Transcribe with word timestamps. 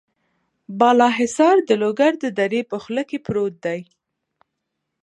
بالا 0.79 1.09
حصار 1.17 1.55
د 1.67 1.69
لوګر 1.81 2.13
د 2.23 2.25
درې 2.39 2.61
په 2.71 2.77
خوله 2.83 3.03
کې 3.09 3.17
پروت 3.25 3.55
دی. 3.65 3.79